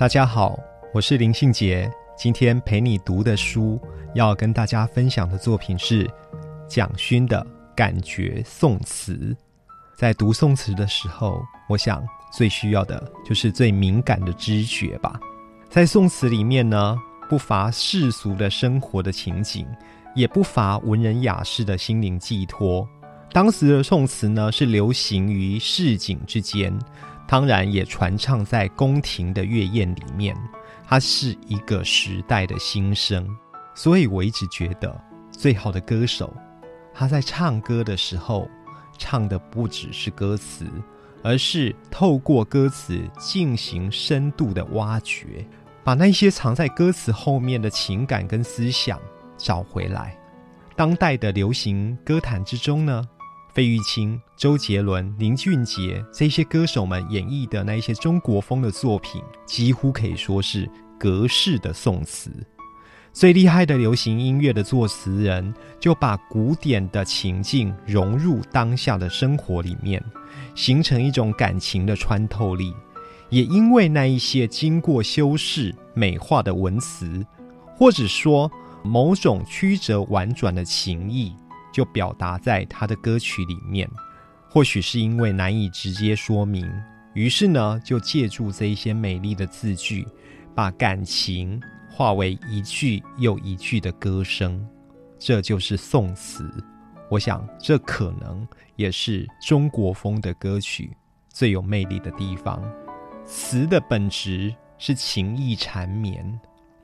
[0.00, 0.58] 大家好，
[0.94, 1.86] 我是林信杰。
[2.16, 3.78] 今天陪你读的书，
[4.14, 6.10] 要跟大家分享的作品是
[6.66, 9.12] 蒋勋的《感觉宋词》。
[9.98, 15.20] 在读宋词的时候，我想最需要的就是最敏感的知觉吧。
[15.68, 16.96] 在宋词里面呢。
[17.28, 19.66] 不乏世俗的生活的情景，
[20.16, 22.88] 也不乏文人雅士的心灵寄托。
[23.32, 26.76] 当时的宋词呢，是流行于市井之间，
[27.30, 30.36] 当然也传唱在宫廷的乐宴里面。
[30.84, 33.24] 它是一个时代的心声，
[33.72, 36.34] 所以我一直觉得，最好的歌手，
[36.92, 38.50] 他在唱歌的时候，
[38.98, 40.66] 唱的不只是歌词，
[41.22, 45.46] 而是透过歌词进行深度的挖掘。
[45.84, 48.98] 把那些藏在歌词后面的情感跟思想
[49.38, 50.18] 找回来。
[50.74, 53.06] 当代的流行歌坛之中呢，
[53.52, 62.30] 费玉清、周杰伦、林俊杰这些歌手们演绎的那一些中国风的作品，几乎可以说是格式的宋词。
[63.12, 70.00] 最厉害的流行音乐的作词人，就把古典的情境融入当下的生活里面，
[70.54, 72.72] 形成一种感情的穿透力。
[73.28, 77.24] 也因为那一些经过修饰、美化的文词，
[77.76, 78.50] 或者说
[78.84, 81.34] 某种曲折婉转的情意，
[81.72, 83.88] 就表达在他的歌曲里面。
[84.48, 86.68] 或许是因为难以直接说明，
[87.14, 90.06] 于是呢，就借助这一些美丽的字句，
[90.54, 94.66] 把感情化为一句又一句的歌声。
[95.18, 96.50] 这就是宋词。
[97.08, 100.96] 我想，这可能也是中国风的歌曲
[101.28, 102.62] 最有魅力的地方。
[103.24, 106.40] 词的本质是情意缠绵，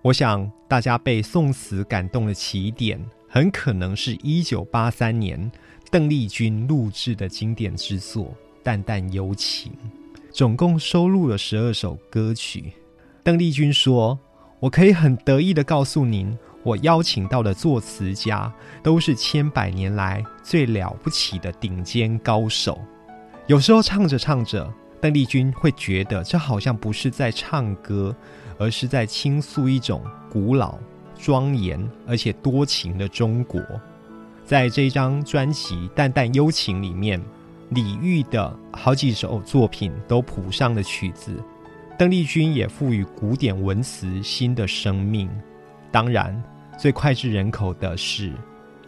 [0.00, 2.98] 我想大家被宋词感动的起点，
[3.32, 5.50] 很可能是一九八三年
[5.88, 8.24] 邓丽君录制的经典之作
[8.60, 9.70] 《淡淡幽情》，
[10.32, 12.72] 总共收录了十二首歌曲。
[13.22, 14.18] 邓丽君说
[14.58, 18.52] ：“我可以很得意的告诉您，我邀请到的作词家
[18.82, 22.80] 都是千百年来最了不起的顶尖高手。”
[23.46, 24.68] 有时候唱着唱着。
[25.02, 28.14] 邓丽君会觉得这好像不是在唱歌，
[28.58, 30.78] 而是在倾诉一种古老、
[31.22, 33.60] 庄严而且多情的中国。
[34.44, 37.22] 在这张专辑《淡淡幽情》里面，
[37.68, 41.36] 李煜的好几首作品都谱上了曲子，
[41.96, 45.30] 邓丽君也赋予古典文词新的生命。
[45.92, 46.42] 当然，
[46.76, 48.30] 最脍炙人口的是《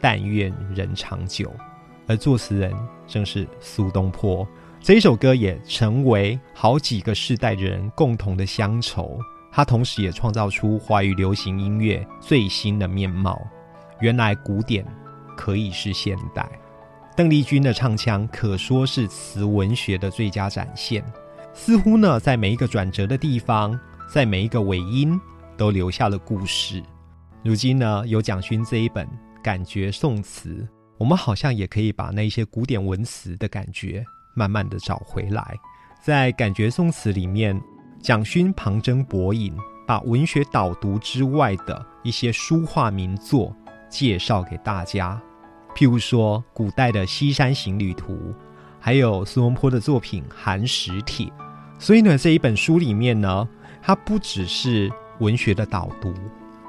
[0.00, 1.48] 但愿人长久》，
[2.06, 2.72] 而作词人
[3.06, 4.48] 正是苏东坡。
[4.80, 9.18] 这一首歌也成为好几个世代的人共同的乡愁，
[9.50, 13.40] 它同时也创造出华语流行音乐最新的面貌。
[14.00, 14.86] 原来古典
[15.36, 16.48] 可以是现代，
[17.16, 21.04] 邓丽君的唱腔可说是词文学的最佳展现。
[21.52, 23.78] 似乎呢，在每一个转折的地方，
[24.08, 25.20] 在每一个尾音，
[25.56, 26.82] 都留下了故事。
[27.42, 29.08] 如今呢，有蒋勋这一本
[29.42, 30.66] 感觉宋词，
[30.96, 34.04] 我们好像也可以把那些古典文词的感觉。
[34.32, 35.58] 慢慢的找回来，
[36.00, 37.60] 在感觉宋词里面，
[38.02, 39.54] 蒋勋旁征博引，
[39.86, 43.54] 把文学导读之外的一些书画名作
[43.90, 45.20] 介绍给大家。
[45.76, 48.14] 譬如说，古代的《西山行旅图》，
[48.78, 51.26] 还有苏东坡的作品《寒食帖》。
[51.78, 53.46] 所以呢，这一本书里面呢，
[53.82, 56.14] 它不只是文学的导读，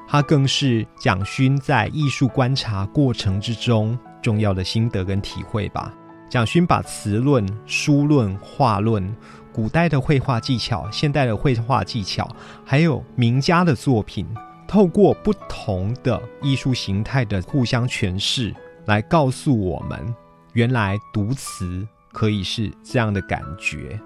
[0.10, 5.94] 它更是蒋勋在艺术观察过程之中重要的心得跟体会吧。
[6.30, 9.14] 蒋勋把词论、书论、画论、
[9.54, 12.28] 古代的绘画技巧、现代的绘画技巧，
[12.66, 14.26] 还有名家的作品，
[14.68, 18.56] 透过不同的艺术形态的互相诠释，
[18.86, 20.16] 来告诉我们，
[20.54, 24.00] 原来读词可以是这样的感觉。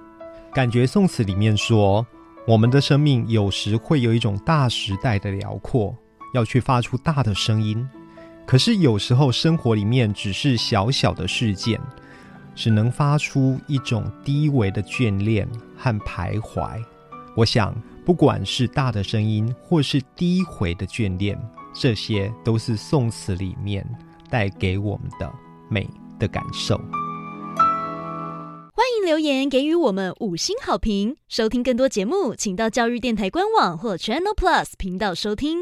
[0.53, 2.05] 感觉宋词里面说，
[2.47, 5.95] 我们的生命有时会有一种大时代的辽阔，
[6.33, 7.87] 要去发出大的声音，
[8.47, 11.79] 可是有时候生活里面只是小小的事件。
[12.55, 15.47] 只能发出一种低微的眷恋
[15.77, 16.81] 和徘徊。
[17.35, 17.75] 我想，
[18.05, 21.37] 不管是大的声音，或是低回的眷恋，
[21.73, 23.85] 这些都是宋词里面
[24.29, 25.31] 带给我们的
[25.69, 25.87] 美
[26.17, 26.77] 的感受。
[28.77, 31.17] 欢迎留言给予我们五星好评。
[31.27, 35.57] 收听更多节目，请到教育电台官网或 Channel Plus 频道收听。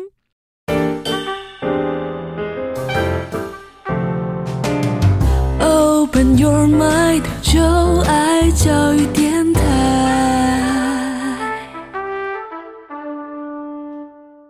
[6.04, 7.62] open your mind 就
[8.02, 9.23] 爱教育